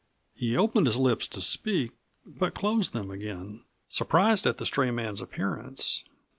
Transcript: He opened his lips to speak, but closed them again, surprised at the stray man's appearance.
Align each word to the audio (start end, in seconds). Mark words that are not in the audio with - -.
He 0.33 0.57
opened 0.57 0.87
his 0.87 0.97
lips 0.97 1.27
to 1.27 1.43
speak, 1.43 1.91
but 2.25 2.55
closed 2.55 2.91
them 2.91 3.11
again, 3.11 3.65
surprised 3.87 4.47
at 4.47 4.57
the 4.57 4.65
stray 4.65 4.89
man's 4.89 5.21
appearance. 5.21 6.03